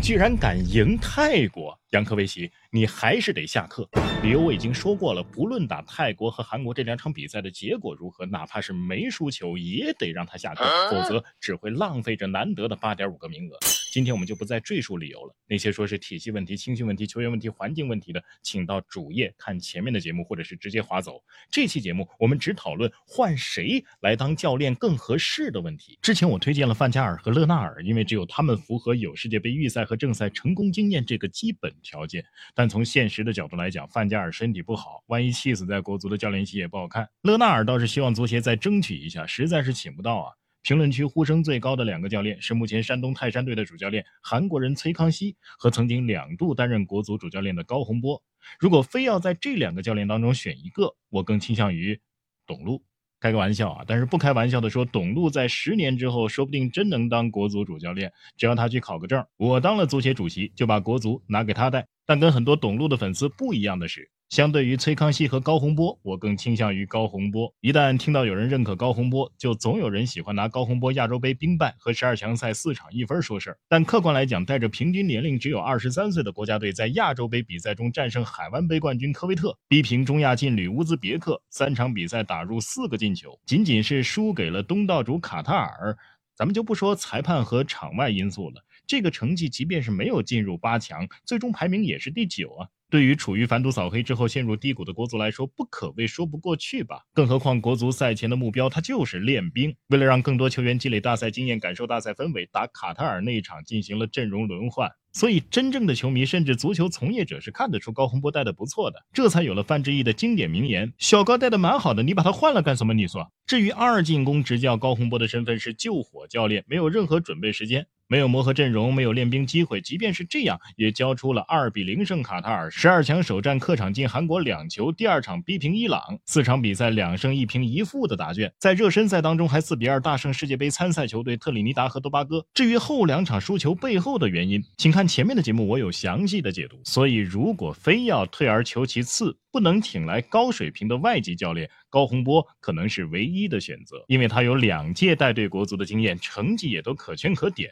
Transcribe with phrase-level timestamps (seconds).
[0.00, 3.86] 居然敢赢泰国，杨科维奇，你还是得下课。
[4.22, 13.58] 理由我已经说过了，不论打泰国和韩国这两场比赛的结果如何，哪怕是没输球，也得让他下课，否则只会浪费这难得的八点五个名额。
[13.98, 15.34] 今天我们就不再赘述理由了。
[15.48, 21.20] 那些说是体系问题、青训问题、球员问题、环境问题的，请到主页看前面的节目，或者是直接划走。
[21.50, 25.98] 这期节目我们只讨论换谁来当教练更合适的问题。
[26.00, 32.24] 之前我推荐了范加尔和勒纳尔，因为只有他们符合有世界杯预赛和正赛成功经验这个基本条件。
[32.54, 37.08] 但从现实的角度来讲，范加尔身体不好，万一气死在国足的教练席也不好看。
[37.22, 40.32] 勒纳尔倒是希望足协再争取一下，实在是请不到啊。
[40.62, 48.22] 评论区呼声最高的两个教练是目前山东泰山队的主教练韩国人崔康熙和曾经两度担任国足主教练的高洪波。
[48.58, 52.00] 如果非要在这两个教练当中选一个，我更倾向于
[52.46, 52.82] 董路。
[53.20, 61.84] 开个玩笑啊，但是不开玩笑的说，董路在十年之后说不定真能当国足主教练，只要他去考个证，我当了足协主席就把国足拿给他带。
[62.06, 64.08] 但跟很多董路的粉丝不一样的是。
[64.28, 67.50] 相对于崔康熙和高洪波，我更倾向于高洪波。
[67.62, 73.58] 一旦听到有人认可高洪波，就总有人喜欢拿高洪波亚洲杯兵败和十二强赛四场一分说事儿。
[73.70, 85.96] 但客观来讲，带着平均年龄只有二十三岁的国家队，在亚洲杯比赛中战胜海湾杯冠军科威特，逼平中亚劲旅乌兹别克，三场比赛打入四个进球，仅仅是输给了东道主卡塔尔。
[86.36, 92.68] 咱们就不说裁判和场外因素了，这个成绩即便是没有进入八强，最终排名也是第九啊。
[92.90, 97.02] 对于处于反赌扫黑之后陷入低谷的国足来说，不可谓说不过去吧？
[97.12, 99.74] 更何况国足赛前的目标，他就是练兵。
[99.88, 104.90] 为了让更多球员积累大赛经验、感受大赛氛围，打卡塔尔那一场进行了阵容轮换。
[105.12, 113.30] 所以，真正的球迷甚至足球从业者是看得出高洪波带的不错的，这才有了范志毅的经典名言：“小高带的蛮好的，你把他换了干什么？”你说。
[113.46, 117.86] 至于二进攻执教高洪波的身份是救火教练，没有任何准备时间。
[118.10, 122.70] 没有磨合阵容，没有练兵机会，即便是这样，也交出了二比零胜卡塔尔。
[122.70, 128.50] 十二强首战客场进韩国两球，第二场逼平伊朗，四场比赛两胜一平一负的答卷。
[128.58, 132.46] 在热身赛当中还四比二大胜世界杯参赛球队特立尼达和多巴哥。
[132.54, 136.80] 至于后两场输球背后的原因，请看前面的节目，我有详细的解读。
[136.84, 147.70] 所以，如果非要退而求其次，不能请来高水平的外籍教练，高洪波可能是唯一的选择，因为他有两届带队国足的经验，成绩也都可圈可点。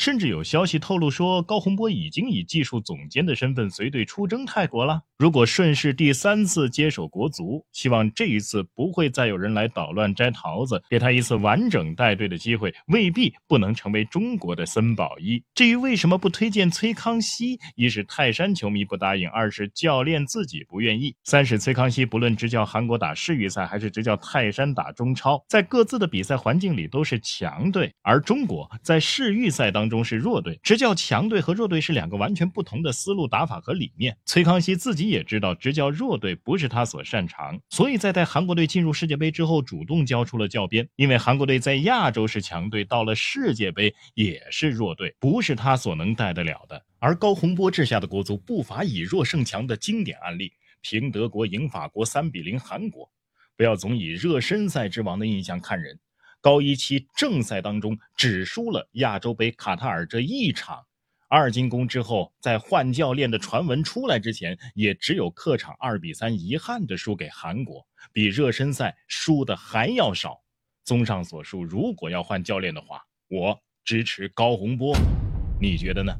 [0.00, 5.02] 甚至有消息透露说，高洪波已经以技术总监的身份随队出征泰国了。
[5.18, 15.44] 如果顺势第三次接手国足，希望这一次不会再有人来捣乱摘桃子，给他一次完整带队的机会，未必不能成为中国的森保一。
[15.54, 34.16] 至于为什么不推荐崔康熙，一是泰山球迷不答应，二是教练自己不愿意，三是崔康熙不论执教韩国打世预赛，还是执教泰山打中超，在各自的比赛环境里都是强队，而中国在世预赛当中是弱队，执教强队和弱队是两个完全不同的思路、打法和理念。
[34.24, 35.10] 崔康熙自己。
[35.10, 40.88] 也知道执教弱队不是他所擅长，所以在带韩国队进入世界杯之后，主动交出了教鞭。
[40.94, 46.80] 因为韩国队在亚洲是强队，到了世界杯也是弱队，不是他所能带得了的。
[47.00, 53.10] 而高洪波治下的国足不乏以弱胜强的经典案例，平德国、赢法国三比零韩国。
[53.56, 55.98] 不要总以热身赛之王的印象看人，
[56.40, 60.86] 高一期正赛当中只输了亚洲杯卡塔尔这一场。
[61.28, 70.40] 二进宫之后，在换教练的传闻出来之前，也只有客场二比三遗憾的输给韩国，比热身赛输的还要少。
[70.82, 74.96] 综上所述，如果要换教练的话，我支持高洪波，
[75.60, 76.12] 你觉得呢？